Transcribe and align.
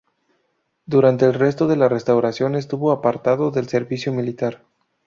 Durante 0.87 1.25
el 1.25 1.35
resto 1.35 1.67
de 1.67 1.75
la 1.77 1.87
Restauración 1.87 2.55
estuvo 2.55 2.89
apartado 2.91 3.51
del 3.51 3.69
servicio 3.69 4.11
militar. 4.11 4.63